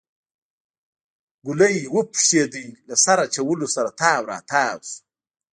ګلی 1.45 1.75
وپشېده 1.95 2.65
له 2.87 2.95
سر 3.03 3.19
اچولو 3.25 3.67
سره 3.75 3.89
تاو 3.99 4.21
راتاو 4.31 4.77
شو. 4.89 4.97